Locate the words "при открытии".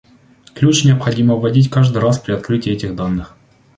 2.17-2.71